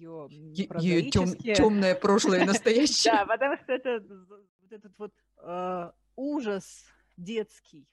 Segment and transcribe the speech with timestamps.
[0.00, 0.28] ее
[0.80, 3.12] Ее тем, темное прошлое и настоящее.
[3.12, 6.84] Да, потому что это вот этот вот э, ужас
[7.16, 7.86] детский.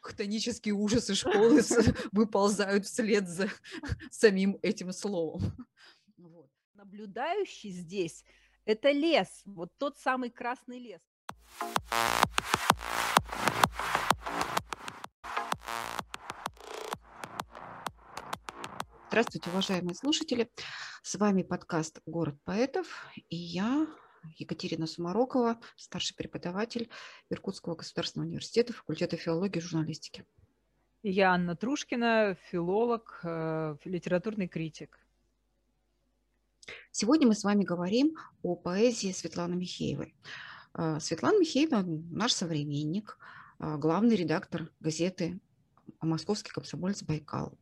[0.00, 1.62] Хтонические ужасы школы
[2.12, 3.48] выползают вслед за
[4.10, 5.42] самим этим словом.
[6.16, 6.50] Вот.
[6.74, 8.24] Наблюдающий здесь–
[8.64, 11.02] это лес, вот тот самый красный лес.
[19.16, 20.50] Здравствуйте, уважаемые слушатели.
[21.02, 22.86] С вами подкаст «Город поэтов»
[23.30, 23.86] и я,
[24.36, 26.90] Екатерина Сумарокова, старший преподаватель
[27.30, 30.26] Иркутского государственного университета, факультета филологии и журналистики.
[31.02, 34.98] И я Анна Трушкина, филолог, э, литературный критик.
[36.90, 40.14] Сегодня мы с вами говорим о поэзии Светланы Михеевой.
[40.74, 43.16] Э, Светлана Михеева– наш современник,
[43.60, 45.40] э, главный редактор газеты
[46.02, 47.56] «Московский комсомолец Байкал».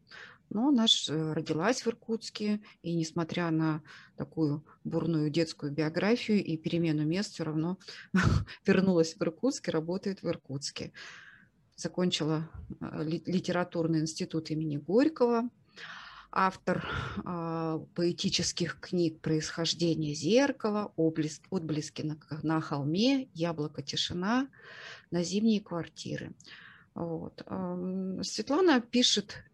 [0.55, 3.83] Но она э, родилась в Иркутске, и несмотря на
[4.17, 7.77] такую бурную детскую биографию и перемену мест, все равно
[8.65, 10.93] вернулась в Иркутск и работает в Иркутске.
[11.75, 12.49] Закончила
[12.81, 15.51] э, литературный институт имени Горького,
[16.31, 24.47] автор э, поэтических книг «Происхождение зеркала», «Отблески на, на холме», «Яблоко тишина»,
[25.11, 26.33] «На зимние квартиры».
[26.95, 27.45] Вот.
[28.23, 29.45] Светлана пишет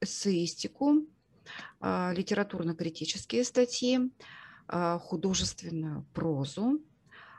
[0.00, 1.06] эссеистику,
[1.80, 4.00] а, литературно-критические статьи,
[4.66, 6.80] а, художественную прозу,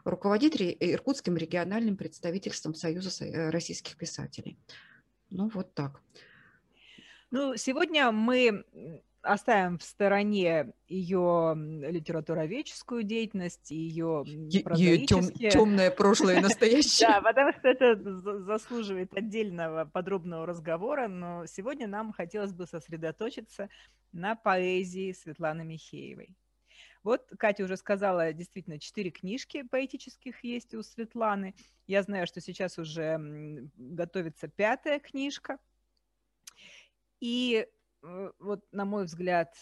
[0.03, 4.57] руководит Иркутским региональным представительством Союза э, российских писателей.
[5.29, 6.01] Ну, вот так.
[7.31, 8.65] Ну, сегодня мы
[9.21, 17.09] оставим в стороне ее литературоведческую деятельность, ее ее тем, темное прошлое и настоящее.
[17.09, 17.95] Да, потому что это
[18.43, 23.69] заслуживает отдельного подробного разговора, но сегодня нам хотелось бы сосредоточиться
[24.11, 26.35] на поэзии Светланы Михеевой.
[27.03, 31.55] Вот Катя уже сказала, действительно, четыре книжки поэтических есть у Светланы.
[31.87, 35.59] Я знаю, что сейчас уже готовится пятая книжка.
[37.21, 37.67] И
[38.01, 39.55] вот, на мой взгляд,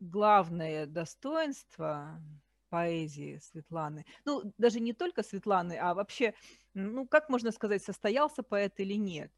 [0.00, 2.20] главное достоинство
[2.68, 6.34] поэзии Светланы, ну, даже не только Светланы, а вообще,
[6.74, 9.32] ну, как можно сказать, состоялся поэт или нет?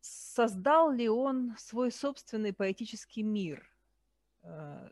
[0.00, 3.66] Создал ли он свой собственный поэтический мир?
[4.42, 4.90] Э,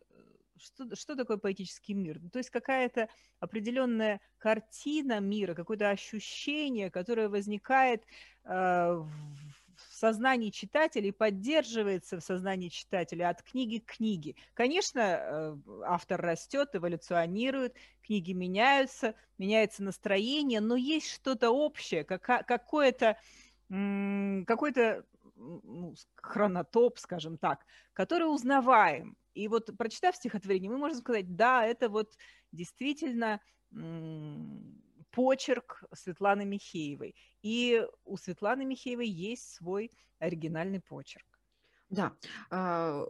[0.57, 2.21] что, что такое поэтический мир?
[2.33, 3.09] То есть какая-то
[3.41, 8.05] определенная картина мира, какое-то ощущение, которое возникает
[8.45, 9.62] э, в
[10.03, 14.35] сознании читателей, поддерживается в сознании читателя от книги к книге.
[14.53, 23.17] Конечно, э, автор растет, эволюционирует, книги меняются, меняется настроение, но есть что-то общее, какое-то
[23.69, 25.05] какой-то
[25.37, 29.17] ну, хронотоп, скажем так, который узнаваем.
[29.35, 32.19] И вот прочитав стихотворение, мы можем сказать, да, это вот
[32.51, 33.41] действительно
[35.13, 37.15] почерк Светланы Михеевой.
[37.43, 41.27] И у Светланы Михеевой есть свой оригинальный почерк.
[41.93, 42.15] Да,
[42.51, 43.05] а,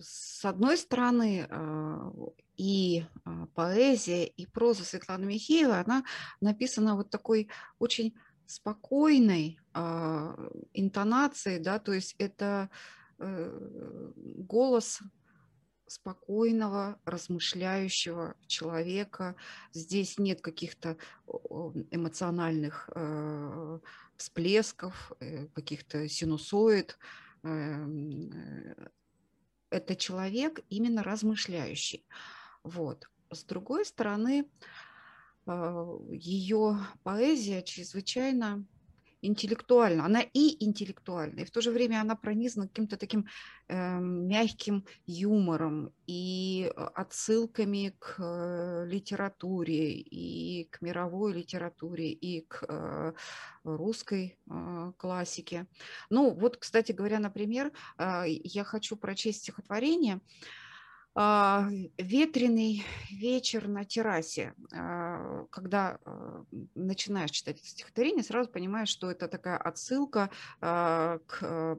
[0.00, 2.12] с одной стороны, а,
[2.56, 6.04] и а, поэзия, и проза Светланы Михеевой, она
[6.40, 7.48] написана вот такой
[7.80, 8.14] очень
[8.46, 9.58] спокойной
[10.72, 12.70] интонацией, да, то есть это
[13.18, 15.00] э, голос
[15.88, 19.34] спокойного, размышляющего человека.
[19.72, 20.96] Здесь нет каких-то
[21.90, 23.78] эмоциональных э,
[24.16, 26.98] всплесков, э, каких-то синусоид.
[27.42, 28.88] Эм, э,
[29.70, 32.06] это человек именно размышляющий.
[32.62, 33.08] Вот.
[33.30, 34.48] С другой стороны,
[36.10, 38.66] ее поэзия чрезвычайно
[39.22, 40.04] интеллектуальна.
[40.04, 43.26] Она и интеллектуальна, и в то же время она пронизана каким-то таким
[43.68, 52.64] э, мягким юмором и э, отсылками к э, литературе, и к мировой литературе, и к
[52.68, 53.12] э,
[53.64, 55.66] русской э, классике.
[56.10, 60.67] Ну, вот, кстати говоря, например, э, я хочу прочесть стихотворение, э,
[61.18, 64.54] ветреный вечер на террасе.
[64.72, 66.44] А, когда а,
[66.76, 70.30] начинаешь читать это стихотворение, сразу понимаешь, что это такая отсылка
[70.60, 71.78] к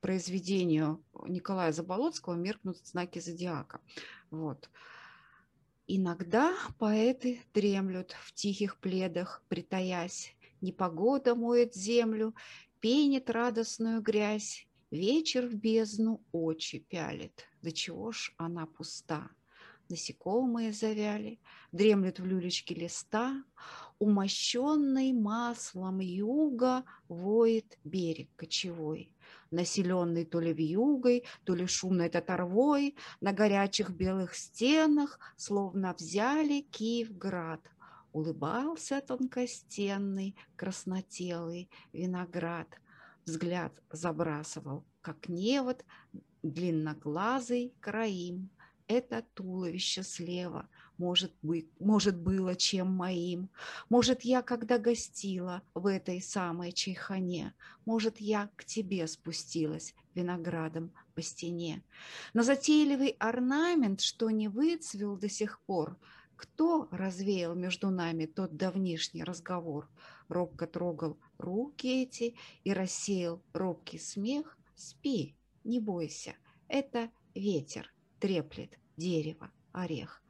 [0.00, 3.80] произведению Николая Заболоцкого «Меркнут знаки зодиака».
[4.30, 4.70] Вот.
[5.86, 10.34] Иногда поэты дремлют в тихих пледах, притаясь.
[10.60, 12.34] Непогода моет землю,
[12.80, 19.30] пенит радостную грязь, Вечер в бездну очи пялит, до чего ж она пуста.
[19.88, 21.40] Насекомые завяли,
[21.72, 23.44] дремлют в люлечке листа,
[24.00, 29.14] Умощенный маслом юга воет берег кочевой.
[29.50, 37.60] населенный то ли вьюгой, то ли шумной татарвой, на горячих белых стенах, словно взяли Киевград.
[38.12, 42.68] Улыбался тонкостенный, краснотелый виноград.
[43.30, 45.84] Взгляд забрасывал, как невод,
[46.42, 48.50] длинноглазый краим.
[48.88, 50.68] Это туловище слева–
[51.00, 53.48] может, быть, может было чем моим.
[53.88, 57.54] Может, я когда гостила в этой самой чайхане,
[57.86, 61.82] может, я к тебе спустилась виноградом по стене.
[62.34, 65.96] На затейливый орнамент, что не выцвел до сих пор,
[66.36, 69.88] кто развеял между нами тот давнишний разговор?
[70.28, 74.58] Робко трогал руки эти и рассеял робкий смех.
[74.74, 76.34] Спи, не бойся,
[76.68, 80.22] это ветер треплет дерево, орех.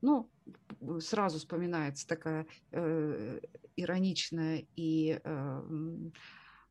[0.00, 0.30] Ну,
[1.00, 3.40] сразу вспоминается такая э,
[3.76, 5.62] ироничная и э,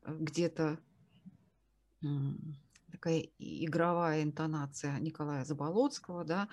[0.06, 0.78] где-то
[2.02, 2.06] э,
[2.92, 6.48] такая игровая интонация Николая Заболоцкого, да.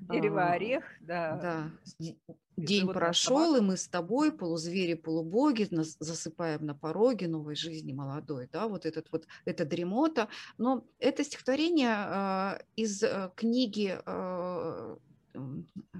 [0.00, 1.70] Дерево орех, да.
[1.98, 2.12] Да.
[2.56, 8.48] День прошел, и мы с тобой, полузвери, полубоги, нас засыпаем на пороге новой жизни молодой,
[8.50, 10.28] да, вот этот вот, это дремота.
[10.56, 14.96] Но это стихотворение э, из э, книги э,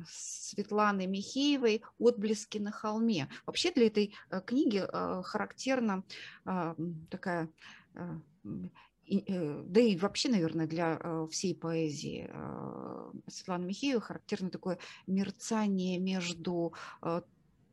[0.09, 3.29] Светланы Михеевой «Отблески на холме».
[3.45, 4.83] Вообще для этой э, книги
[5.25, 6.05] характерна
[6.47, 6.75] а,
[7.11, 7.51] такая
[9.09, 12.31] э, да и вообще, наверное, для всей поэзии
[13.29, 16.75] Светланы Михеевой характерно такое мерцание между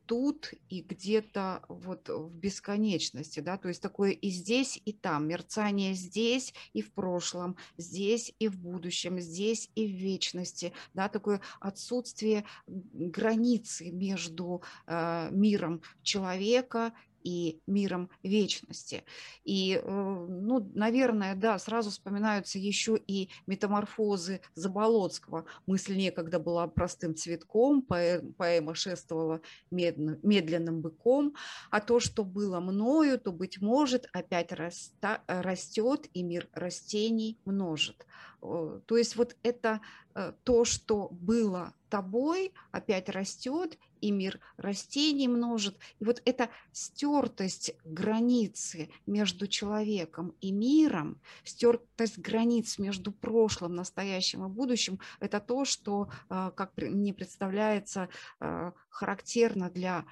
[0.06, 5.94] тут и где-то вот в бесконечности, да, то есть такое и здесь, и там, мерцание
[5.94, 12.46] здесь и в прошлом, здесь и в будущем, здесь и в вечности, да, такое отсутствие
[12.68, 19.04] границы между э, миром человека и миром вечности.
[19.44, 25.46] И, э, ну, наверное, да, сразу вспоминаются еще и метаморфозы Заболоцкого.
[25.66, 29.42] Мысль некогда была простым цветком, поэма шествовала
[29.72, 31.36] медленным быком,
[31.72, 38.06] а то, что было мною, то, быть может, опять растет, и мир растений множит.
[38.44, 39.80] То есть вот это
[40.16, 45.78] э, то, что было тобой, опять растет, и мир растений множит.
[46.00, 54.50] И вот эта стертость границы между человеком и миром, стертость границ между прошлым, настоящим и
[54.50, 60.06] будущим, это то, что, э, как мне представляется, э, характерно для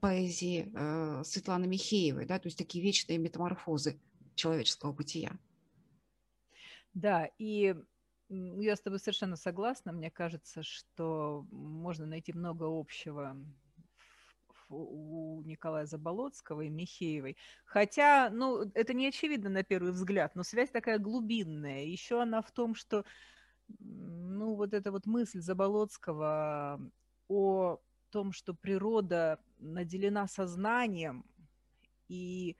[0.00, 0.70] поэзии
[1.24, 3.98] Светланы Михеевой, да, то есть такие вечные метаморфозы
[4.34, 5.38] человеческого бытия.
[6.94, 7.74] Да, и
[8.28, 9.92] я с тобой совершенно согласна.
[9.92, 13.36] Мне кажется, что можно найти много общего
[14.70, 17.36] у Николая Заболоцкого и Михеевой.
[17.64, 21.84] Хотя, ну, это не очевидно на первый взгляд, но связь такая глубинная.
[21.84, 23.04] Еще она в том, что,
[23.78, 26.80] ну, вот эта вот мысль Заболоцкого
[27.28, 27.80] о
[28.10, 31.24] том, что природа наделена сознанием,
[32.08, 32.56] и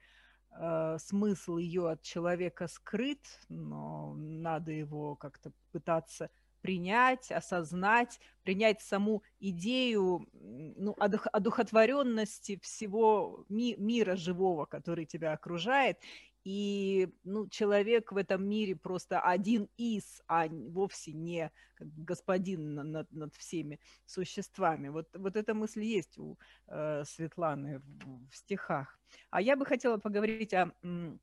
[0.99, 3.19] смысл ее от человека скрыт,
[3.49, 6.29] но надо его как-то пытаться
[6.61, 15.99] принять, осознать, принять саму идею ну, одух, одухотворенности всего ми, мира живого, который тебя окружает,
[16.45, 23.33] и ну, человек в этом мире просто один из, а вовсе не господин над, над
[23.35, 24.89] всеми существами.
[24.89, 26.37] Вот, вот эта мысль есть у
[26.67, 28.99] э, Светланы в, в стихах.
[29.31, 31.19] А я бы хотела поговорить о м,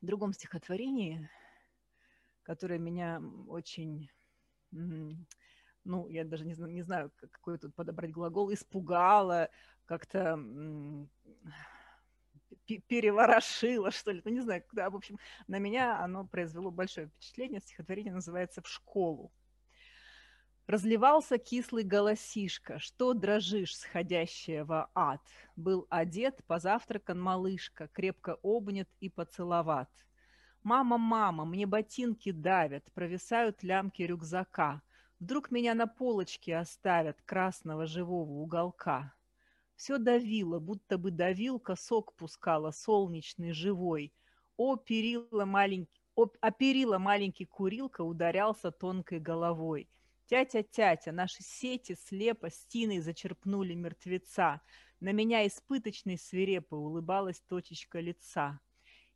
[0.00, 1.28] другом стихотворении,
[2.42, 4.08] которое меня очень,
[4.72, 5.26] м,
[5.84, 9.50] ну, я даже не, не знаю, какой тут подобрать глагол, испугало,
[9.84, 10.38] как-то
[12.88, 17.60] переворошило, что ли, ну не знаю, да, в общем, на меня оно произвело большое впечатление.
[17.60, 19.32] Стихотворение называется «В школу».
[20.66, 25.20] Разливался кислый голосишка, что дрожишь, сходящая в ад.
[25.56, 29.90] Был одет, позавтракан малышка, крепко обнят и поцеловат.
[30.62, 34.80] Мама, мама, мне ботинки давят, провисают лямки рюкзака.
[35.20, 39.13] Вдруг меня на полочке оставят красного живого уголка.
[39.76, 44.12] Все давило, будто бы давилка сок пускала, солнечный, живой.
[44.56, 49.88] О, перила маленький, о, а перила маленький курилка ударялся тонкой головой.
[50.26, 54.60] Тятя-тятя, наши сети слепо стиной зачерпнули мертвеца.
[55.00, 58.60] На меня испыточной свирепо улыбалась точечка лица.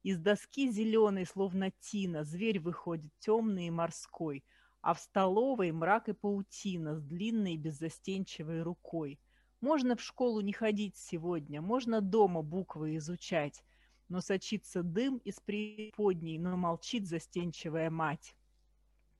[0.03, 4.45] Из доски зеленой, словно тина, зверь выходит темный и морской,
[4.81, 9.19] а в столовой мрак и паутина с длинной беззастенчивой рукой.
[9.61, 13.65] Можно в школу не ходить сегодня, можно дома буквы изучать.
[14.09, 18.35] но сочится дым из преподней, но молчит застенчивая мать.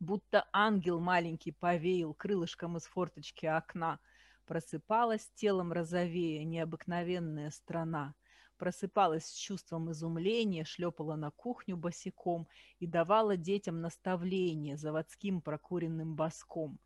[0.01, 3.99] Будто ангел маленький повеял крылышком из форточки окна.
[4.47, 8.15] Просыпалась телом розовея необыкновенная страна.
[8.57, 16.79] Просыпалась с чувством изумления, шлепала на кухню босиком и давала детям наставления заводским прокуренным боском.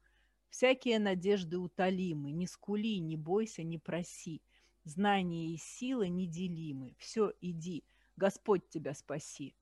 [0.52, 4.42] Всякие надежды утолимы, не скули, не бойся, не проси.
[4.84, 6.94] Знания и сила неделимы.
[6.98, 7.84] Все, иди,
[8.16, 9.54] Господь тебя спаси.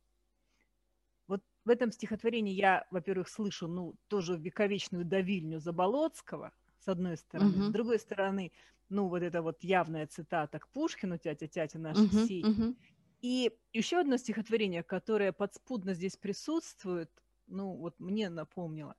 [1.28, 7.52] Вот в этом стихотворении я, во-первых, слышу, ну, тоже вековечную давильню Заболоцкого, с одной стороны.
[7.52, 7.68] Uh-huh.
[7.68, 8.50] С другой стороны,
[8.88, 12.42] ну, вот это вот явная цитата к Пушкину, тятя-тятя наших uh-huh, сей.
[12.42, 12.76] Uh-huh.
[13.20, 17.12] И еще одно стихотворение, которое подспудно здесь присутствует,
[17.46, 18.96] ну, вот мне напомнило,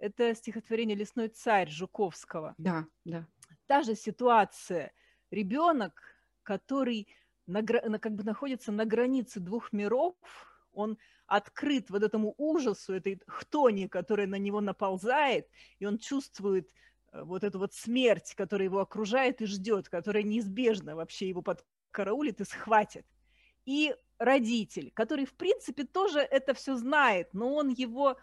[0.00, 2.54] это стихотворение «Лесной царь» Жуковского.
[2.58, 3.26] Да, да.
[3.66, 4.92] Та же ситуация.
[5.30, 6.02] Ребенок,
[6.42, 7.06] который
[7.46, 10.14] на, как бы находится на границе двух миров,
[10.72, 16.72] он открыт вот этому ужасу, этой хтони, которая на него наползает, и он чувствует
[17.12, 22.40] э, вот эту вот смерть, которая его окружает и ждет, которая неизбежно вообще его подкараулит
[22.40, 23.06] и схватит.
[23.64, 28.16] И родитель, который, в принципе, тоже это все знает, но он его,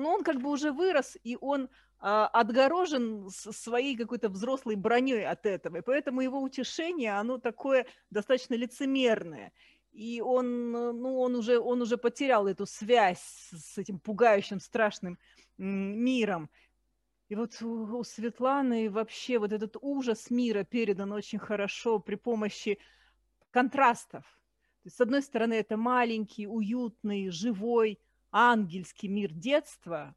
[0.00, 1.68] ну, он как бы уже вырос, и он
[2.00, 8.54] а, отгорожен своей какой-то взрослой броней от этого, и поэтому его утешение, оно такое достаточно
[8.54, 9.52] лицемерное.
[9.92, 13.22] И он, ну, он, уже, он уже потерял эту связь
[13.52, 15.18] с этим пугающим, страшным
[15.56, 16.50] миром.
[17.28, 22.78] И вот у, у Светланы вообще вот этот ужас мира передан очень хорошо при помощи
[23.50, 24.24] контрастов.
[24.82, 28.00] То есть, с одной стороны, это маленький, уютный, живой,
[28.34, 30.12] ангельский мир детства,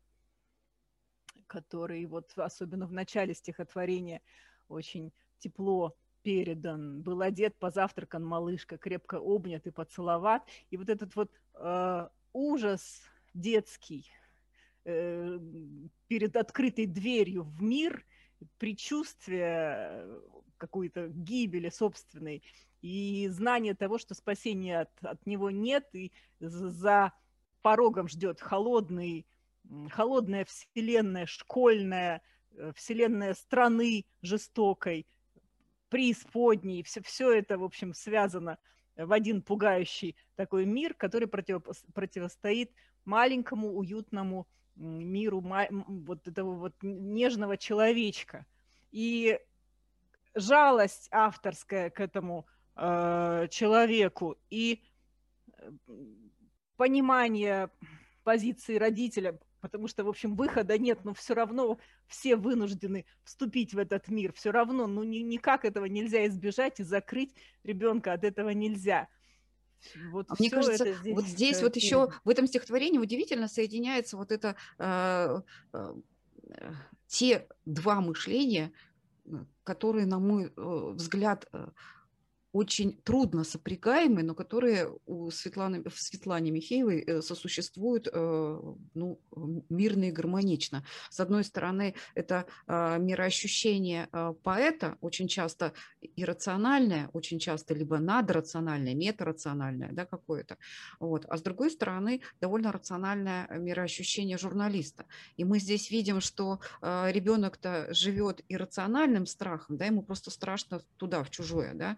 [1.46, 4.22] который вот особенно в начале стихотворения
[4.68, 10.44] очень тепло передан, был одет, позавтракан малышка, крепко обнят и поцеловат.
[10.72, 13.04] И вот этот вот э, ужас
[13.36, 14.10] детский
[14.84, 15.40] э,
[16.08, 18.04] перед открытой дверью в мир,
[18.58, 20.08] предчувствие
[20.58, 22.42] какой-то гибели собственной
[22.82, 27.14] и знание того, что спасения от, от него нет, и за
[27.62, 29.26] порогом ждет холодный
[29.90, 32.22] холодная вселенная, школьная
[32.52, 35.08] э, вселенная страны жестокой,
[35.90, 38.58] преисподней, все, все это, в общем, связано
[38.96, 41.62] в один пугающий такой мир, который против,
[41.94, 42.72] противостоит
[43.06, 48.46] маленькому уютному миру вот этого вот нежного человечка.
[48.92, 49.40] И
[50.34, 54.84] жалость авторская к этому э, человеку и
[55.48, 55.72] э,
[56.78, 57.70] понимание
[58.24, 63.78] позиции родителя, потому что, в общем, выхода нет, но все равно все вынуждены вступить в
[63.78, 68.50] этот мир, все равно, ну ни, никак этого нельзя избежать и закрыть ребенка от этого
[68.50, 69.08] нельзя.
[70.12, 74.32] Вот а мне кажется, здесь вот здесь вот еще в этом стихотворении удивительно соединяется вот
[74.32, 75.42] это э,
[75.74, 75.94] э,
[77.08, 78.72] те два мышления,
[79.64, 81.68] которые, на мой э, взгляд, э,
[82.52, 88.62] очень трудно сопрягаемые, но которые у Светланы, в Светлане Михеевой э, сосуществуют э,
[88.94, 89.20] ну,
[89.70, 90.84] мирно и гармонично.
[91.10, 95.74] С одной стороны, это а, мироощущение а, поэта, очень часто
[96.16, 100.58] иррациональное, очень часто либо надрациональное, метарациональное да, какое-то.
[101.00, 101.26] Вот.
[101.30, 105.06] А с другой стороны, довольно рациональное мироощущение журналиста.
[105.36, 111.24] И мы здесь видим, что а, ребенок-то живет иррациональным страхом, да, ему просто страшно туда,
[111.24, 111.98] в чужое, да,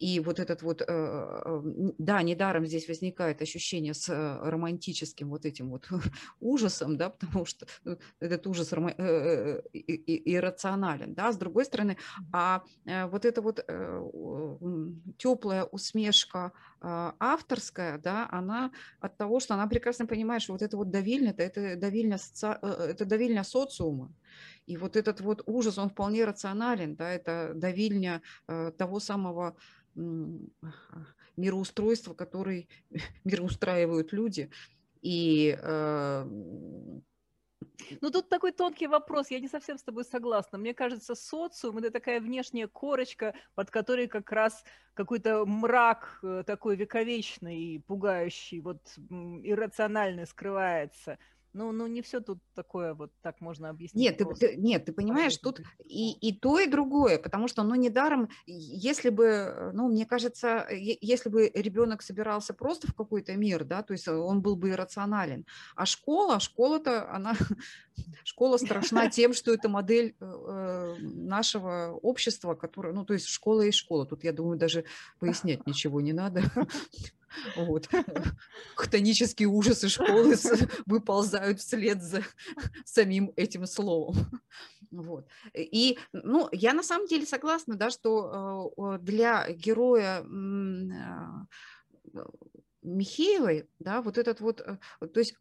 [0.00, 1.62] и вот этот вот, э, э,
[1.98, 5.88] да, недаром здесь возникает ощущение с э, романтическим вот этим вот
[6.40, 7.66] ужасом, да, потому что
[8.18, 11.98] этот ужас иррационален, да, с другой стороны,
[12.32, 13.56] а вот эта вот
[15.18, 20.90] теплая усмешка авторская, да, она от того, что она прекрасно понимает, что вот это вот
[20.90, 24.10] давильня, это давильня, это давильня социума,
[24.66, 28.22] и вот этот вот ужас, он вполне рационален, да, это давильня
[28.78, 29.56] того самого
[31.36, 32.68] мироустройства, который
[33.24, 34.50] мироустраивают люди.
[35.02, 36.24] И э,
[38.00, 40.58] ну, тут такой тонкий вопрос, я не совсем с тобой согласна.
[40.58, 44.64] Мне кажется, социум– это такая внешняя корочка, под которой как раз
[44.94, 48.80] какой-то мрак э, такой вековечный, пугающий, вот
[49.42, 51.18] иррациональный скрывается–
[51.52, 54.02] ну, ну не все тут такое вот так можно объяснить.
[54.02, 57.74] Нет, ты, ты, нет, ты понимаешь, тут и, и то, и другое, потому что, ну,
[57.74, 63.64] недаром, если бы, э, ну, мне кажется, если бы ребенок собирался просто в какой-то мир,
[63.64, 67.34] да, то есть э, он был бы иррационален, а школа, школа-то, она,
[68.24, 73.70] школа страшна тем, что это модель э, нашего общества, которое, ну, то есть школа и
[73.70, 74.84] школа, тут, я думаю, даже
[75.18, 76.42] пояснять ничего не надо.
[77.56, 77.88] Вот.
[78.76, 80.36] Хтонические ужасы школы
[80.86, 82.22] выползают вслед за
[82.84, 84.16] самим этим словом.
[84.90, 85.26] Вот.
[85.54, 90.24] И, ну, я на самом деле согласна, да, что э, для героя
[92.82, 95.34] Михеевой, да, вот этот вот, э, то есть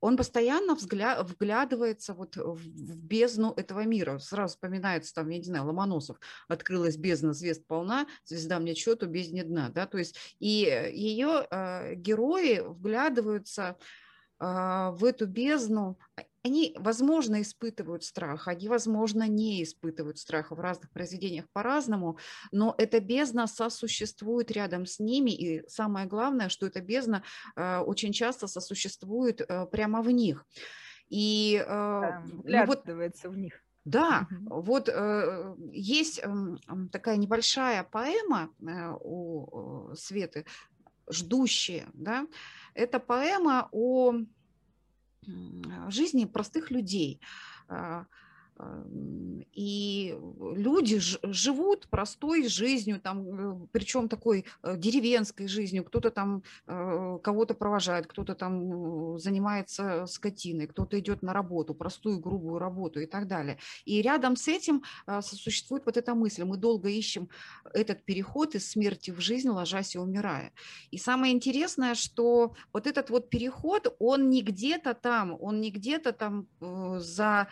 [0.00, 4.18] он постоянно взгля, вглядывается вот в бездну этого мира.
[4.18, 6.18] Сразу вспоминается там, я не знаю, Ломоносов.
[6.48, 11.94] Открылась бездна, звезд полна, звезда мне счету, бездне дна, да, то есть и ее э,
[11.94, 14.11] герои вглядываются э,
[14.42, 15.96] в эту бездну,
[16.44, 22.18] они, возможно, испытывают страх, они, возможно, не испытывают страха в разных произведениях по-разному,
[22.50, 27.22] но эта бездна сосуществует рядом с ними, и самое главное, что эта бездна
[27.54, 30.44] э, очень часто сосуществует э, прямо в них.
[31.08, 33.62] И э, да, ну, вот, в них.
[33.84, 36.28] Да, вот э, есть э,
[36.90, 40.44] такая небольшая поэма э, у Светы
[41.10, 41.86] «Ждущие».
[41.92, 42.26] Да?
[42.74, 44.14] Это поэма о
[45.88, 47.20] жизни простых людей.
[49.52, 50.18] И
[50.56, 55.84] люди живут простой жизнью, там, э, причем такой э, деревенской жизнью.
[55.84, 62.58] Кто-то там э, кого-то провожает, кто-то там занимается скотиной, кто-то идет на работу, простую грубую
[62.58, 63.58] работу и так далее.
[63.84, 64.82] И рядом с этим
[65.20, 66.44] существует вот эта мысль.
[66.44, 67.28] Мы долго ищем
[67.74, 70.52] этот переход из смерти в жизнь, ложась и умирая.
[70.90, 76.12] И самое интересное, что вот этот вот переход, он не где-то там, он не где-то
[76.12, 77.48] там за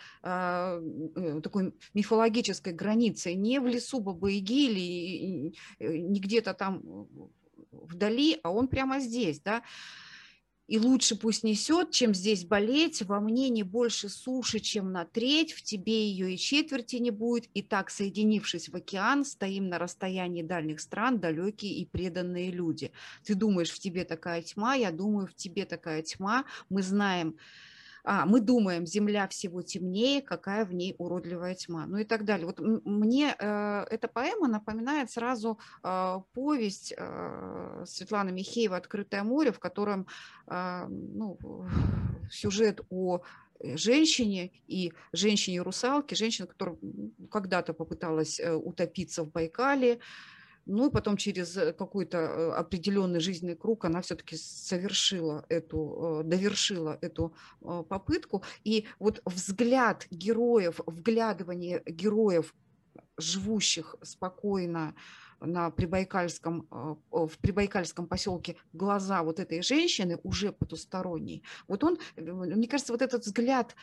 [1.41, 7.07] такой мифологической границей, не в лесу Бабаиги или э, не где-то там
[7.71, 9.63] вдали, а он прямо здесь, да,
[10.71, 15.51] и лучше пусть несет, чем здесь болеть, во мне не больше суши, чем на треть,
[15.51, 20.43] в тебе ее и четверти не будет, и так, соединившись в океан, стоим на расстоянии
[20.43, 22.93] дальних стран, далекие и преданные люди.
[23.25, 27.35] Ты думаешь, в тебе такая тьма, я думаю, в тебе такая тьма, мы знаем,
[28.03, 32.45] а, мы думаем, Земля всего темнее, какая в ней уродливая тьма, ну и так далее.
[32.45, 39.59] Вот мне э, эта поэма напоминает сразу э, повесть э, Светланы Михеева «Открытое море», в
[39.59, 40.07] котором
[40.47, 41.37] э, ну,
[42.31, 43.21] сюжет о
[43.63, 46.77] женщине и женщине-русалке, женщина, которая
[47.29, 49.99] когда-то попыталась э, утопиться в Байкале,
[50.65, 56.23] ну и потом через э, какой-то э, определенный жизненный круг она все-таки совершила эту, э,
[56.23, 58.43] довершила эту попытку.
[58.63, 62.53] И вот взгляд героев, вглядывание героев,
[63.17, 64.95] живущих спокойно
[65.39, 66.67] на Прибайкальском,
[67.09, 71.43] в Прибайкальском поселке глаза вот этой женщины уже потусторонней.
[71.67, 73.75] Вот он, мне кажется, вот этот взгляд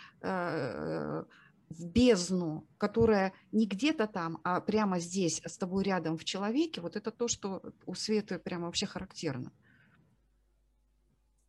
[1.71, 6.97] в бездну, которая не где-то там, а прямо здесь, с тобой рядом в человеке, вот
[6.97, 9.53] это то, что у Светы прямо вообще характерно.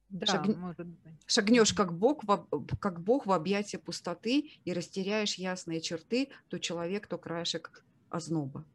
[0.09, 0.47] Да, Шаг...
[0.57, 1.13] может быть.
[1.27, 2.47] Шагнешь как Бог, в,
[2.79, 8.65] как Бог в объятия пустоты и растеряешь ясные черты, то человек, то краешек озноба.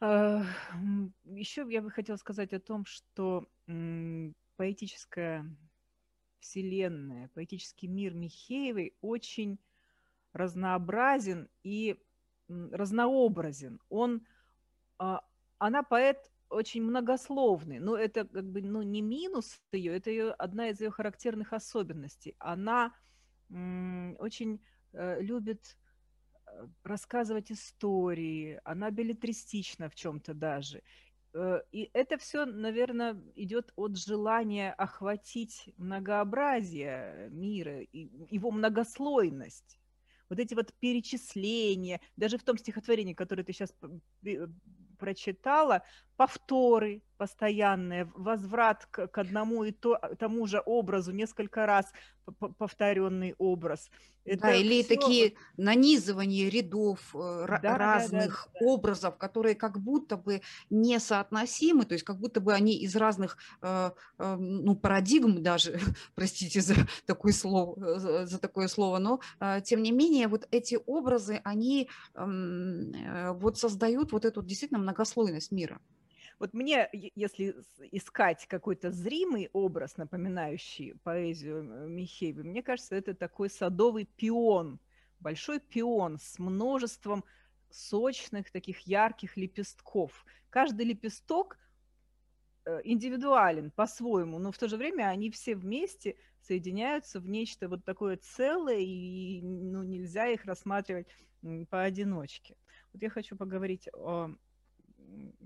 [0.00, 3.48] Еще я бы хотела сказать о том, что
[4.56, 5.44] поэтическая
[6.40, 9.58] вселенная, поэтический мир Михеевой очень
[10.32, 12.00] разнообразен и
[12.48, 13.80] разнообразен.
[13.88, 14.26] Он,
[14.98, 15.22] а,
[15.58, 20.68] она поэт очень многословный, но это как бы ну, не минус ее, это ее, одна
[20.68, 22.34] из ее характерных особенностей.
[22.38, 22.92] Она
[23.48, 24.60] очень
[24.92, 25.76] э, любит
[26.46, 30.82] э, рассказывать истории, она билетристична в чем-то даже.
[31.34, 39.78] Э, и это все, наверное, идет от желания охватить многообразие мира, его многослойность.
[40.28, 43.74] Вот эти вот перечисления, даже в том стихотворении, которое ты сейчас
[44.98, 45.82] прочитала,
[46.20, 51.86] повторы постоянные, возврат к, к одному и то, тому же образу, несколько раз
[52.58, 53.90] повторенный образ.
[54.24, 54.96] Это да, или все...
[54.96, 58.66] такие нанизывания рядов э, да, разных да, да, да.
[58.66, 63.90] образов, которые как будто бы несоотносимы, то есть как будто бы они из разных э,
[64.18, 65.78] э, ну, парадигм даже,
[66.14, 66.74] простите за
[67.06, 72.92] такое слово, за, такое слово, но э, тем не менее вот эти образы, они эм,
[72.92, 75.80] э, вот создают вот эту действительно многослойность мира.
[76.40, 77.54] Вот мне, если
[77.92, 84.80] искать какой-то зримый образ, напоминающий поэзию Михеева, мне кажется, это такой садовый пион,
[85.20, 87.24] большой пион с множеством
[87.68, 90.24] сочных, таких ярких лепестков.
[90.48, 91.58] Каждый лепесток
[92.64, 97.84] э, индивидуален по-своему, но в то же время они все вместе соединяются в нечто вот
[97.84, 101.06] такое целое, и ну, нельзя их рассматривать
[101.68, 102.56] поодиночке.
[102.94, 104.30] Вот я хочу поговорить о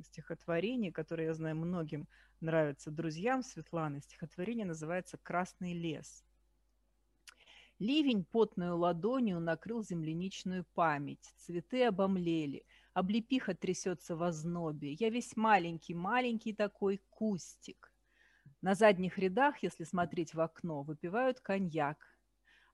[0.02, 2.08] стихотворение, которое, я знаю, многим
[2.40, 4.00] нравится друзьям Светланы.
[4.00, 6.24] Стихотворение называется «Красный лес».
[7.80, 11.34] Ливень потную ладонью накрыл земляничную память.
[11.38, 14.92] Цветы обомлели, облепиха трясется в ознобе.
[14.92, 17.92] Я весь маленький-маленький такой кустик.
[18.62, 21.98] На задних рядах, если смотреть в окно, выпивают коньяк.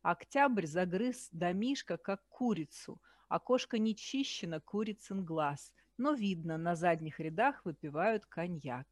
[0.02, 3.00] Октябрь загрыз домишка, как курицу.
[3.28, 5.72] Окошко не чищено, курицын глаз.
[6.00, 8.86] Но видно, на задних рядах выпивают коньяк.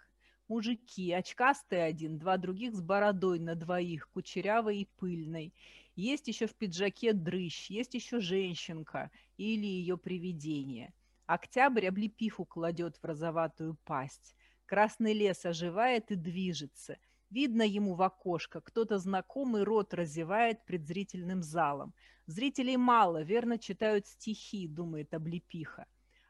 [0.47, 5.55] Мужики, очкастый один, два других с бородой на двоих, кучерявой и пыльной.
[5.97, 10.93] Есть еще в пиджаке дрыщ, есть еще женщинка или ее привидение.
[11.25, 14.37] Октябрь облепиху кладет в розоватую пасть.
[14.67, 16.99] Красный лес оживает и движется.
[17.31, 21.95] Видно ему в окошко, кто-то знакомый рот разевает пред зрительным залом.
[22.27, 25.87] Зрителей мало, верно читают стихи, думает облепиха.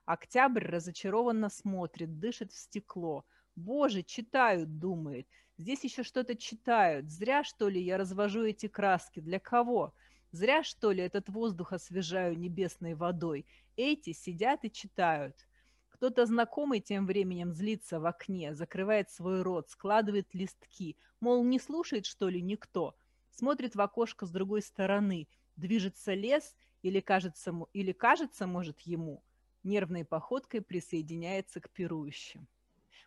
[0.08, 3.26] Октябрь разочарованно смотрит, дышит в стекло.
[3.56, 5.28] Боже, читают, думает.
[5.58, 7.10] Здесь еще что-то читают.
[7.10, 9.20] Зря, что ли, я развожу эти краски?
[9.20, 9.92] Для кого?
[10.32, 13.44] Зря, что ли, этот воздух освежаю небесной водой?
[13.76, 15.46] Эти сидят и читают.
[15.90, 20.96] Кто-то знакомый тем временем злится в окне, закрывает свой рот, складывает листки.
[21.20, 22.96] Мол, не слушает, что ли, никто.
[23.30, 25.28] Смотрит в окошко с другой стороны.
[25.56, 29.22] Движется лес или кажется, или кажется может, ему.
[29.68, 32.48] Нервной походкой присоединяется к пирующим.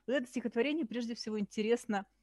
[0.08, 2.06] Вот это стихотворение прежде всего интересно–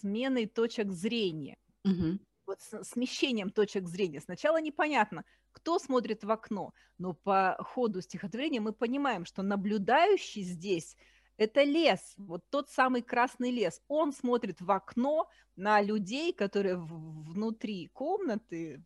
[0.00, 1.58] сменой точек зрения.
[1.84, 2.18] Угу.
[2.46, 4.20] Вот с смещением точек зрения.
[4.20, 10.96] Сначала непонятно, кто смотрит в окно, но по ходу стихотворения мы понимаем, что наблюдающий здесь
[11.38, 13.80] это лес, вот тот самый красный лес.
[13.86, 18.82] Он смотрит в окно на людей, которые внутри комнаты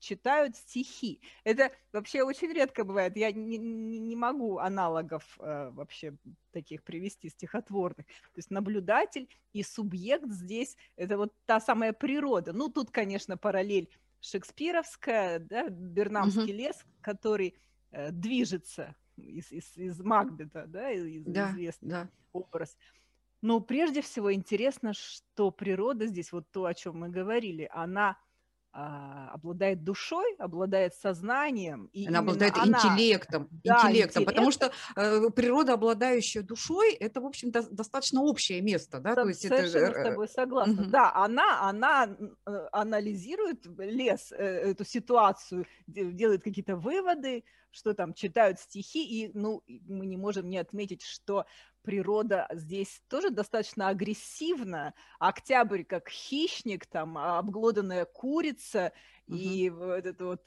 [0.00, 1.20] читают стихи.
[1.44, 3.16] Это вообще очень редко бывает.
[3.16, 6.16] Я не, не могу аналогов э, вообще
[6.50, 8.06] таких привести стихотворных.
[8.06, 12.52] То есть наблюдатель и субъект здесь– это вот та самая природа.
[12.52, 13.88] Ну, тут, конечно, параллель
[14.20, 16.52] шекспировская, да, Бернамский угу.
[16.52, 17.54] лес, который
[17.90, 22.10] э, движется из, из, из Макбета, да, из, да, известный да.
[22.32, 22.76] образ.
[23.40, 28.16] Но прежде всего интересно, что природа здесь, вот то, о чем мы говорили, она
[28.72, 31.90] обладает душой, обладает сознанием.
[31.92, 32.78] И она обладает она...
[32.78, 34.24] интеллектом, да, интеллектом, интеллект.
[34.24, 39.14] потому что э, природа, обладающая душой, это, в общем, до, достаточно общее место, да?
[39.14, 40.00] То есть Совершенно это...
[40.00, 40.82] с тобой согласна.
[40.82, 40.90] Угу.
[40.90, 48.60] Да, она, она э, анализирует лес, э, эту ситуацию, делает какие-то выводы, что там читают
[48.60, 51.46] стихи, и ну, мы не можем не отметить, что
[51.82, 54.94] природа здесь тоже достаточно агрессивна.
[55.18, 58.92] Октябрь как хищник, там обглоданная курица,
[59.26, 59.36] угу.
[59.36, 60.42] и вот это вот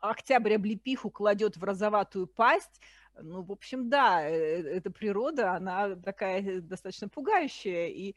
[0.00, 2.80] октябрь облепиху кладет в розоватую пасть.
[3.20, 8.14] Ну, в общем, да, э, эта природа, она такая достаточно пугающая и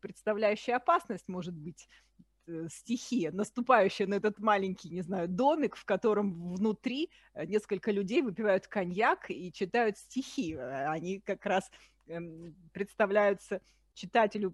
[0.00, 2.05] представляющая опасность, может быть, Э,
[2.68, 8.66] стихия, наступающая на этот маленький, не знаю, домик, в котором внутри э, несколько людей выпивают
[8.66, 10.54] коньяк и читают стихи.
[10.54, 11.70] Э, они как раз
[12.06, 13.60] эм, представляются
[13.94, 14.52] читателю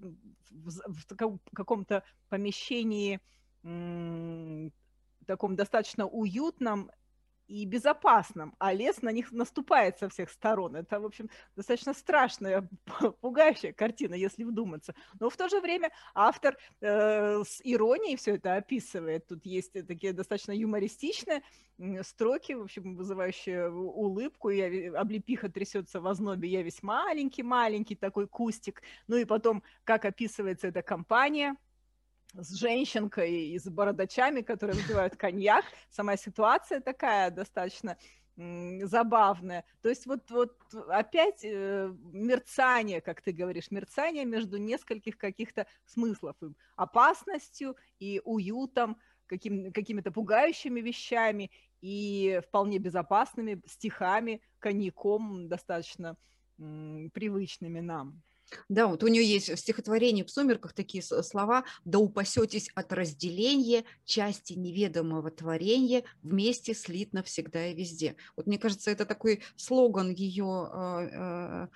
[0.51, 1.07] в
[1.55, 3.21] каком-то помещении
[5.27, 6.91] таком достаточно уютном
[7.49, 10.77] и безопасным, а лес на них наступает со всех сторон.
[10.77, 12.69] Это, в общем, достаточно страшная,
[13.21, 14.95] пугающая картина, если вдуматься.
[15.21, 19.27] Но в то же время автор э, с иронией все это описывает.
[19.27, 21.43] Тут есть такие достаточно юмористичные
[22.03, 24.51] строки, в общем, вызывающие улыбку.
[24.51, 28.83] Я, облепиха трясется в ознобе, я весь маленький-маленький такой кустик.
[29.09, 31.57] Ну и потом, как описывается эта компания–
[32.35, 35.65] с женщинкой и с бородачами, которые выпивают коньяк.
[35.91, 37.97] Сама ситуация такая достаточно
[38.37, 39.65] забавная.
[39.83, 40.57] То есть вот, вот
[40.89, 46.37] опять э, мерцание, как ты говоришь, мерцание между нескольких каких-то смыслов.
[46.77, 51.51] Опасностью и уютом, каким, какими-то пугающими вещами
[51.83, 56.17] и вполне безопасными стихами, коньяком достаточно
[56.59, 58.23] м, привычными нам.
[58.69, 63.85] Да, вот у нее есть в стихотворении в «Сумерках» такие слова «Да упасетесь от разделения,
[64.05, 68.17] части неведомого творения, вместе слит навсегда и везде».
[68.37, 71.69] Вот мне кажется, это такой слоган ее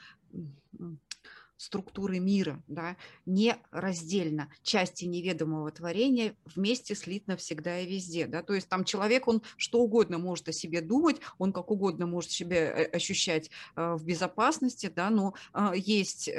[1.57, 8.69] структуры мира, да, нераздельно, части неведомого творения вместе слит навсегда и везде, да, то есть
[8.69, 12.85] там человек, он что угодно может о себе думать, он как угодно может себя э,
[12.85, 16.31] ощущать э, в безопасности, да, но э, есть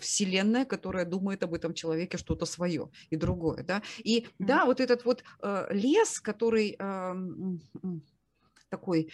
[0.00, 5.04] вселенная, которая думает об этом человеке что-то свое и другое, да, и да, вот этот
[5.04, 5.22] вот
[5.70, 6.76] лес, который
[8.68, 9.12] такой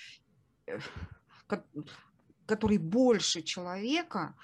[2.47, 4.35] который больше человека,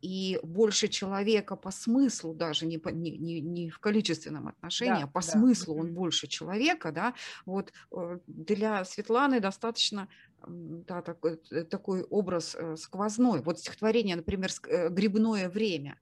[0.00, 5.04] и больше человека по смыслу даже, не, по, не, не, не в количественном отношении, да,
[5.04, 5.26] а по да.
[5.26, 7.14] смыслу он больше человека, да,
[7.46, 10.08] вот э, для Светланы достаточно
[10.46, 11.36] да, такой,
[11.70, 13.42] такой образ сквозной.
[13.42, 14.50] Вот стихотворение, например,
[14.90, 15.98] «Грибное время»,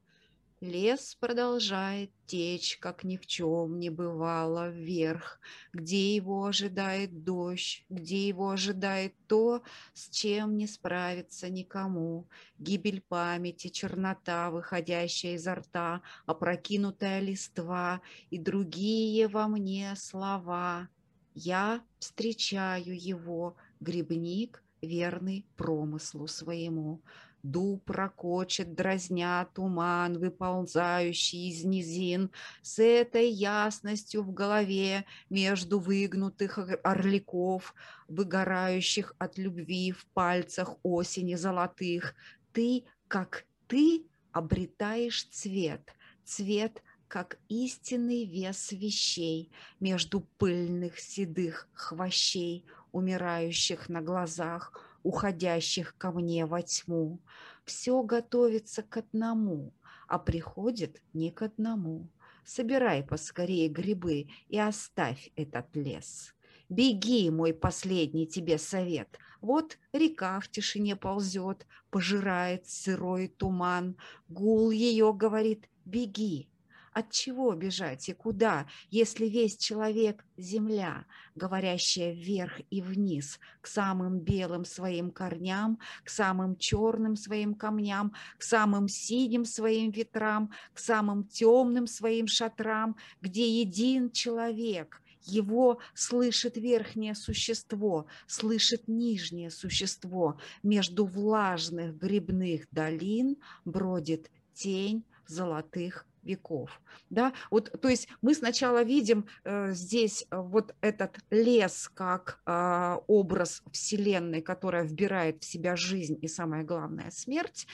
[0.60, 5.38] Лес продолжает течь, как ни в чем не бывало, вверх,
[5.72, 9.62] где его ожидает дождь, где его ожидает то,
[9.94, 12.26] с чем не справится никому.
[12.58, 20.88] Гибель памяти, чернота, выходящая изо рта, опрокинутая листва и другие во мне слова.
[21.34, 27.00] Я встречаю его, грибник, верный промыслу своему.
[27.42, 32.30] Дуб ракочет, дразня туман, выползающий из низин,
[32.62, 37.74] С этой ясностью в голове между выгнутых орликов,
[38.08, 42.14] Выгорающих от любви в пальцах осени золотых,
[42.52, 53.88] Ты, как ты, обретаешь цвет, цвет как истинный вес вещей между пыльных седых хвощей, умирающих
[53.88, 57.18] на глазах, уходящих ко мне во тьму.
[57.64, 59.72] Все готовится к одному,
[60.06, 62.10] а приходит не к одному.
[62.44, 66.34] Собирай поскорее грибы и оставь этот лес.
[66.68, 69.18] Беги, мой последний тебе совет.
[69.40, 73.96] Вот река в тишине ползет, пожирает сырой туман.
[74.28, 76.50] Гул ее говорит, беги,
[76.92, 84.20] от чего бежать и куда, если весь человек– земля, говорящая вверх и вниз, к самым
[84.20, 91.24] белым своим корням, к самым черным своим камням, к самым синим своим ветрам, к самым
[91.24, 100.38] темным своим шатрам, где един человек– его слышит верхнее существо, слышит нижнее существо.
[100.62, 106.80] Между влажных грибных долин бродит тень золотых веков.
[107.10, 107.32] Да?
[107.50, 113.62] Вот, то есть мы сначала видим э, здесь э, вот этот лес как э, образ
[113.72, 117.66] Вселенной, которая вбирает в себя жизнь и, самое главное, смерть.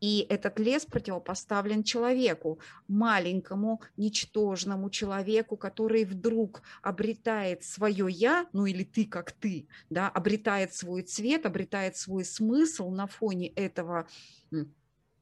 [0.00, 8.84] И этот лес противопоставлен человеку, маленькому, ничтожному человеку, который вдруг обретает свое «я», ну или
[8.84, 14.06] «ты как ты», да, обретает свой цвет, обретает свой смысл на фоне этого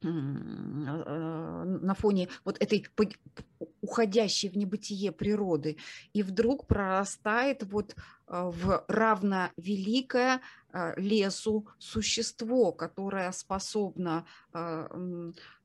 [0.03, 2.85] на фоне вот этой
[3.81, 5.77] уходящей в небытие природы,
[6.13, 7.95] и вдруг прорастает вот
[8.27, 14.25] а, в равновеликое а, лесу существо, которое способно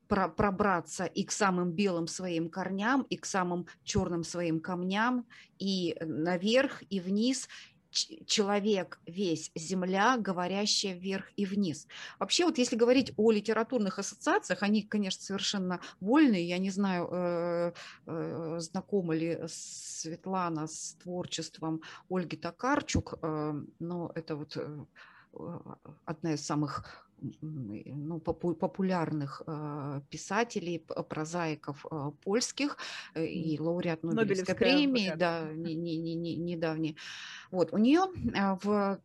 [0.09, 5.27] пробраться и к самым белым своим корням, и к самым черным своим камням,
[5.59, 7.47] и наверх, и вниз,
[7.91, 11.87] человек весь земля, говорящая вверх и вниз.
[12.19, 16.47] Вообще вот если говорить о литературных ассоциациях, они, конечно, совершенно вольные.
[16.47, 17.73] Я не знаю, э,
[18.05, 24.57] э, знакома ли Светлана с творчеством Ольги Токарчук, э, но это вот
[26.05, 27.09] одна из самых
[27.41, 32.77] ну, популярных э, писателей, прозаиков э, польских
[33.13, 36.97] э, и лауреат Нобелевской премии, да, не, не, не, не, недавний.
[37.51, 38.01] Вот, у нее
[38.63, 38.99] в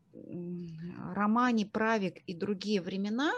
[1.15, 3.33] романе «Правик и другие времена»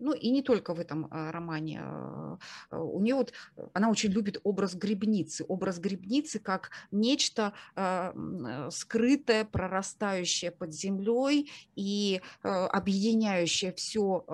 [0.00, 1.80] ну и не только в этом а, романе.
[1.82, 2.38] А,
[2.70, 3.32] а, у нее вот,
[3.74, 7.52] она очень любит образ грибницы, образ грибницы как нечто
[8.70, 14.24] скрытое, прорастающее под землей и объединяющее все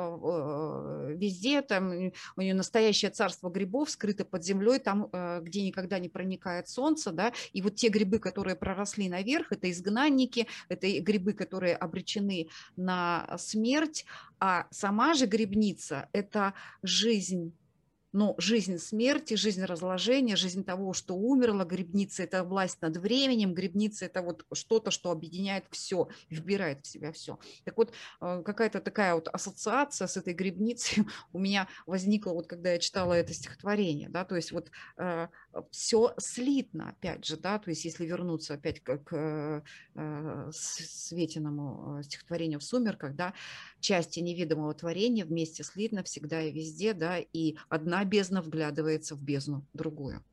[1.17, 1.63] везде.
[1.63, 5.11] Там у нее настоящее царство грибов скрыто под землей, там,
[5.43, 10.47] где никогда не проникает солнце, да, и вот те грибы, которые проросли наверх, это изгнанники,
[10.69, 14.05] это грибы, которые обречены на смерть,
[14.39, 15.56] а сама же грибница–
[16.13, 17.57] это жизнь
[18.17, 24.05] но жизнь смерти, жизнь разложения, жизнь того, что умерло, грибница– это власть над временем, грибница–
[24.07, 27.39] это вот что-то, что объединяет все, вбирает в себя все.
[27.65, 32.73] Так вот, э, какая-то такая вот ассоциация с этой грибницей у меня возникла, вот когда
[32.73, 35.29] я читала это стихотворение, да, то есть вот э,
[35.71, 39.63] все слитно, опять же, да, то есть если вернуться опять к, к
[39.95, 43.35] э, Светиному стихотворению в «Сумерках», да,
[43.81, 49.67] части невидимого творения вместе слитно всегда и везде, да, и одна бездна вглядывается в бездну
[49.73, 50.25] другую.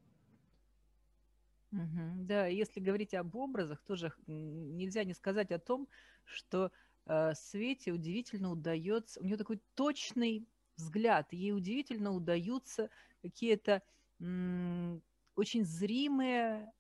[1.71, 2.25] Угу.
[2.25, 5.87] Да, если говорить об образах, тоже нельзя не сказать о том,
[6.23, 6.71] что
[7.05, 12.89] э, Свете удивительно удается, у нее такой точный взгляд, ей удивительно удаются
[13.21, 13.81] какие-то
[15.35, 16.71] очень зримые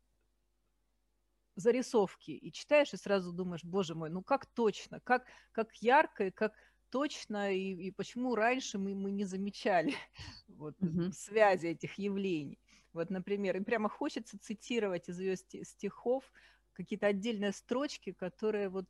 [1.55, 2.31] зарисовки.
[2.31, 6.53] И читаешь, и сразу думаешь, боже мой, ну как точно, как, как ярко и как
[6.93, 9.95] точно, и, и почему раньше мы, мы не замечали
[10.47, 11.11] вот, Мгм.
[11.11, 12.59] связи этих явлений.
[12.93, 16.31] Вот, например, и прямо хочется цитировать из ее сти- стихов
[16.73, 18.85] какие-то отдельные строчки, которые вот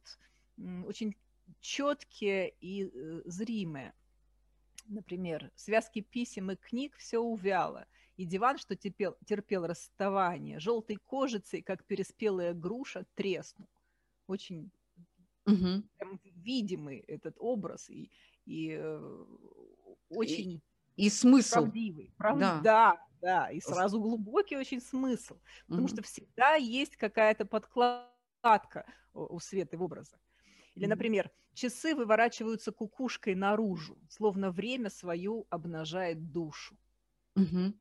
[0.86, 1.16] очень
[1.62, 3.94] четкие и э, зримые.
[4.88, 7.88] Например, связки писем и книг все увяло,
[8.18, 13.70] и диван, что терпел, терпел расставание, желтой кожицей, как переспелая груша, треснул.
[14.28, 14.72] Очень
[15.46, 15.90] Мгм.
[15.98, 18.12] прям видимый этот образ и,
[18.46, 19.26] и э,
[20.10, 20.62] очень
[20.96, 21.54] И смысл.
[21.62, 22.14] правдивый.
[22.18, 22.62] Прав- Да.
[22.62, 25.96] да, да, и сразу глубокий очень смысл, потому Мгм.
[25.96, 30.20] что всегда есть какая-то подкладка у у Светы в образах.
[30.76, 36.78] Или, например, часы выворачиваются кукушкой наружу, словно время свою обнажает душу.
[37.36, 37.74] Мгм.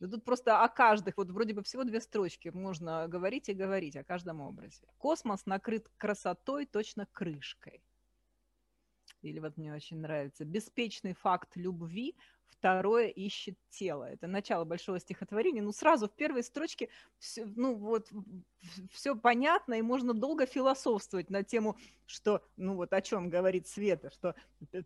[0.00, 3.96] Да тут просто о каждых, вот вроде бы всего две строчки, можно говорить и говорить
[3.96, 4.86] о каждом образе.
[4.98, 7.82] Космос накрыт красотой, точно крышкой.
[9.22, 10.44] Или вот мне очень нравится.
[10.44, 12.16] Беспечный факт любви,
[12.50, 14.04] второе ищет тело.
[14.04, 15.62] Это начало большого стихотворения.
[15.62, 18.08] Ну, сразу в первой строчке всё, ну, вот
[18.90, 24.10] все понятно, и можно долго философствовать на тему, что, ну, вот о чем говорит Света,
[24.10, 24.34] что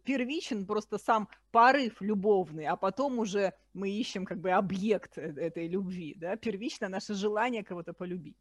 [0.05, 5.68] первичен просто сам порыв любовный, а потом уже мы ищем как бы объект э- этой
[5.68, 8.37] любви, да, первично наше желание кого-то полюбить.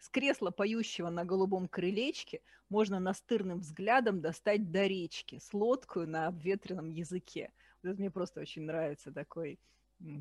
[0.00, 6.26] С кресла поющего на голубом крылечке можно настырным взглядом достать до речки с лодкою на
[6.26, 7.52] обветренном языке.
[7.82, 9.58] Вот это мне просто очень нравится такой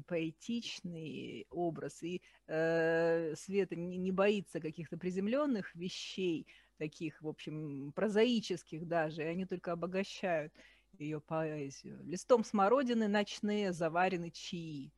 [0.06, 2.04] поэтичный образ.
[2.04, 6.46] И э, Света не, не боится каких-то приземленных вещей,
[6.78, 10.54] таких, в общем, прозаических даже, и они только обогащают
[10.98, 12.02] ее поэзию.
[12.04, 14.92] Листом смородины ночные заварены чаи.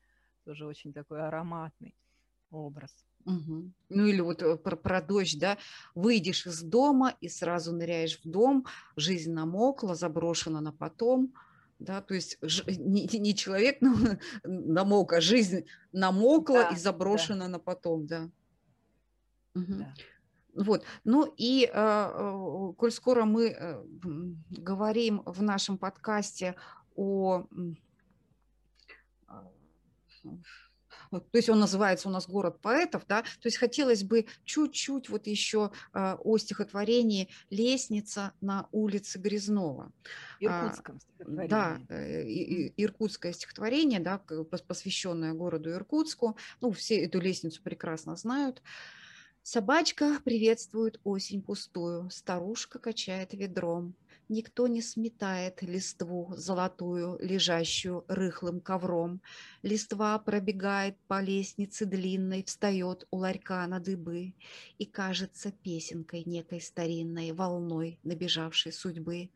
[0.44, 1.94] Тоже очень такой ароматный
[2.50, 3.06] образ.
[3.26, 3.74] Мгм.
[3.90, 5.58] Ну или вот э, про, про дождь, да,
[5.96, 11.34] выйдешь из дома и сразу ныряешь в дом, жизнь намокла, заброшена на потом,
[11.80, 16.80] да, то есть ж- не, не человек нам- намок, а жизнь намокла Да, и да.
[16.80, 18.30] заброшена на потом, да.
[19.54, 19.80] Мгм.
[19.80, 19.94] Да.
[20.54, 23.84] Вот, ну и э, э, коль скоро мы э,
[24.50, 26.56] говорим в нашем подкасте
[26.96, 27.48] о
[29.28, 29.50] а,
[31.20, 35.28] то есть он называется у нас «Город поэтов», да, то есть хотелось бы чуть-чуть вот
[35.28, 39.92] еще а, о стихотворении «Лестница на улице Грязнова».
[40.40, 41.88] Иркутском Да, стихотворении.
[41.90, 42.68] э, Мгм.
[42.68, 44.18] и- иркутское стихотворение, да,
[44.68, 46.38] посвященное городу Иркутску.
[46.62, 48.62] Ну, все эту лестницу прекрасно знают.
[49.44, 53.96] Собачка приветствует осень пустую, старушка качает ведром.
[54.32, 59.22] Никто не сметает листву золотую, лежащую рыхлым ковром.
[59.62, 64.34] Листва пробегает по лестнице длинной, встает у ларька на дыбы
[64.78, 69.32] и кажется песенкой некой старинной, волной набежавшей судьбы.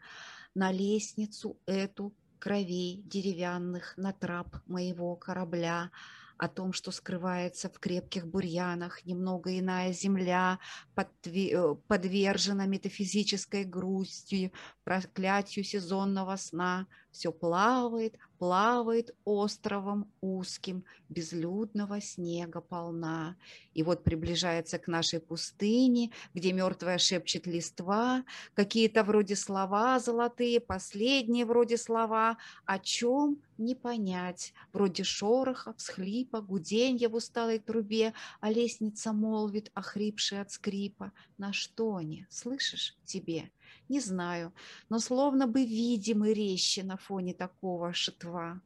[0.53, 5.91] На лестницу эту кровей деревянных на трап моего корабля,
[6.37, 10.59] о том, что скрывается в крепких бурьянах, немного иная земля,
[10.95, 14.51] э, подвержена метафизической грустью,
[14.83, 23.37] проклятию сезонного сна, все плавает, плавает островом узким, безлюдного снега полна.
[23.73, 31.45] И вот приближается к нашей пустыне, где мертвая шепчет листва, какие-то вроде слова золотые, последние
[31.45, 39.13] вроде слова, о чем не понять, вроде шороха, всхлипа, гуденья в усталой трубе, а лестница
[39.13, 41.13] молвит, охрипшая от скрипа.
[41.37, 43.51] На что они, слышишь, тебе?
[43.89, 44.53] Не знаю,
[44.89, 48.61] но словно бы видимы резче на фоне такого шитва.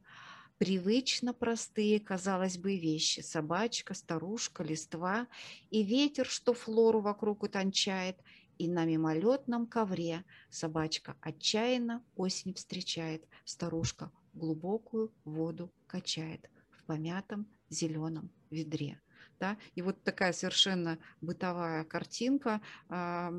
[0.58, 3.20] Привычно простые, казалось бы, вещи.
[3.20, 5.26] Собачка, старушка, листва
[5.70, 8.16] и ветер, что флору вокруг утончает,
[8.58, 18.30] и на мимолетном ковре собачка отчаянно осень встречает, старушка глубокую воду качает в помятом зеленом
[18.50, 19.00] ведре.
[19.40, 19.56] Да?
[19.74, 23.32] И вот такая совершенно бытовая картинка, а,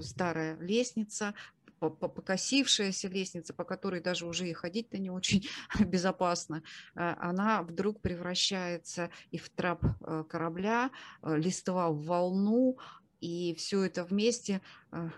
[0.00, 1.34] старая лестница,
[1.78, 5.46] по- по- покосившаяся лестница, по которой даже уже и ходить-то не очень
[5.86, 6.62] безопасно,
[6.94, 10.90] а, она вдруг превращается и в трап э, корабля,
[11.22, 12.78] э, листва в волну,
[13.20, 15.10] и все это вместе, а,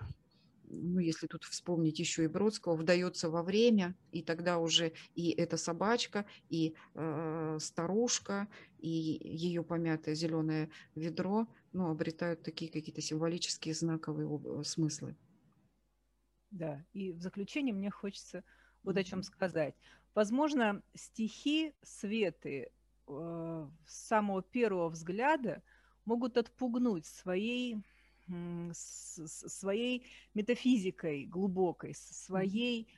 [0.70, 5.56] ну, если тут вспомнить еще и Бродского, вдается во время, и тогда уже и эта
[5.56, 8.48] собачка, и э, старушка,
[8.78, 15.16] и ее помятое зеленое ведро, ну, обретают такие какие-то символические знаковые об- смыслы.
[16.50, 18.44] Да, и в заключение мне хочется
[18.82, 19.74] вот о чем сказать.
[20.14, 22.72] Возможно, стихи Светы
[23.06, 25.62] э, с самого первого взгляда
[26.04, 27.84] могут отпугнуть своей
[28.72, 32.88] своей метафизикой глубокой, своей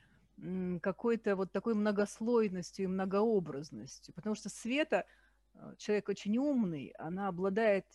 [0.81, 4.13] какой-то вот такой многослойностью и многообразностью.
[4.13, 5.05] Потому что Света,
[5.53, 7.85] э, человек очень умный, она обладает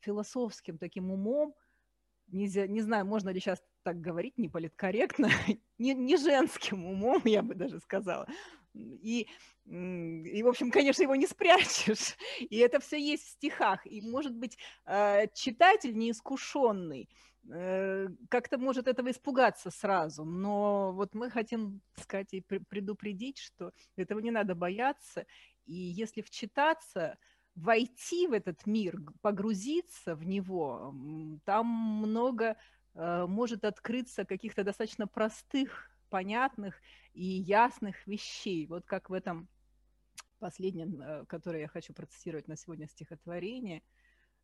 [0.00, 1.54] философским таким умом,
[2.32, 5.28] нельзя, не знаю, можно ли сейчас так говорить, не политкорректно,
[5.78, 8.26] не, не женским умом, я бы даже сказала.
[8.74, 9.28] И,
[9.66, 12.16] и, в общем, конечно, его не спрячешь.
[12.40, 13.86] И это все есть в стихах.
[13.86, 14.56] И, может быть,
[14.86, 17.08] э, читатель неискушенный
[17.50, 20.24] э, как-то может этого испугаться сразу.
[20.24, 25.26] Но вот мы хотим, сказать, и предупредить, что этого не надо бояться.
[25.66, 27.18] И если вчитаться,
[27.54, 30.94] войти в этот мир, погрузиться в него,
[31.44, 32.56] там много
[32.94, 36.80] э, может открыться каких-то достаточно простых, понятных
[37.14, 38.66] и ясных вещей.
[38.66, 39.48] Вот как в этом
[40.38, 43.82] последнем, э, которое я хочу процитировать на сегодня стихотворение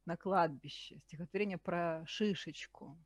[0.04, 2.98] на кладбище, стихотворение про шишечку.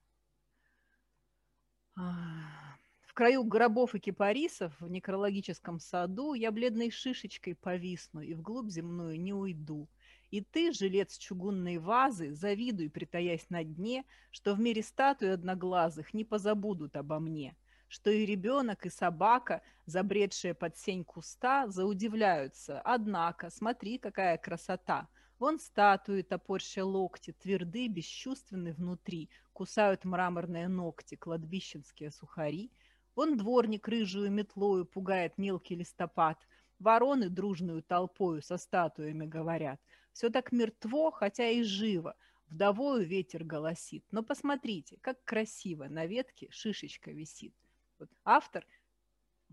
[3.13, 9.21] В краю гробов и кипарисов в некрологическом саду Я бледной шишечкой повисну и вглубь земную
[9.21, 9.91] не уйду.
[10.31, 16.25] И ты, жилец чугунной вазы, завидуй, притаясь на дне, Что в мире статуи одноглазых не
[16.25, 17.55] позабудут обо мне,
[17.87, 25.07] Что и ребенок, и собака, забредшие под сень куста, Заудивляются, однако, смотри, какая красота—
[25.39, 32.71] Вон статуи, топорща локти, тверды, бесчувственны внутри, кусают мраморные ногти, кладбищенские сухари—
[33.15, 36.39] Вон дворник рыжую метлою пугает мелкий листопад.
[36.79, 39.81] Вороны дружную толпою со статуями говорят.
[40.13, 42.17] Все так мертво, хотя и живо.
[42.47, 44.05] Вдовою ветер голосит.
[44.11, 47.55] Но посмотрите, как красиво на ветке шишечка висит.
[47.99, 48.67] Вот автор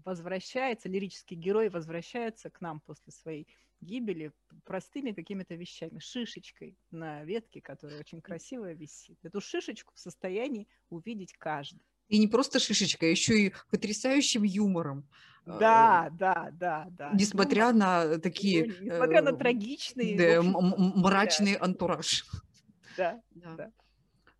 [0.06, 3.48] возвращается, лирический герой возвращается к нам после своей
[3.82, 4.32] гибели
[4.66, 9.18] простыми какими-то вещами, шишечкой на ветке, которая очень красиво висит.
[9.24, 11.86] Эту шишечку в состоянии увидеть каждый.
[12.10, 15.08] И не просто шишечка, а еще и потрясающим юмором.
[15.46, 17.12] Да, а, да, да, да.
[17.14, 17.76] Несмотря Юмор.
[17.76, 18.68] на такие...
[18.82, 20.16] Несмотря на э, трагичный...
[20.16, 21.66] Да, мрачный да.
[21.66, 22.26] антураж.
[22.98, 23.56] Да, да.
[23.56, 23.72] да.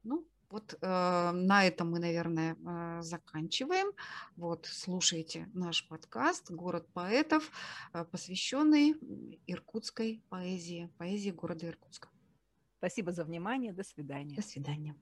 [0.04, 3.92] Ну, вот э, на этом мы, наверное, э, заканчиваем.
[4.36, 7.52] Вот, слушайте наш подкаст «Город поэтов»,
[7.94, 8.96] э, посвященный
[9.48, 12.10] иркутской поэзии, поэзии города Иркутска.
[12.78, 13.74] Спасибо за внимание.
[13.74, 14.36] До свидания.
[14.36, 14.96] До свидания.